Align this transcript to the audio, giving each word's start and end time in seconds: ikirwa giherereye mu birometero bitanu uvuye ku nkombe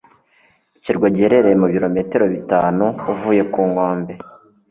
ikirwa 0.77 1.07
giherereye 1.15 1.55
mu 1.61 1.67
birometero 1.73 2.25
bitanu 2.33 2.85
uvuye 3.11 3.41
ku 3.51 3.61
nkombe 3.69 4.13